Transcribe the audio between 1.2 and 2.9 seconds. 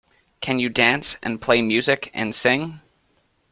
and play music, and sing?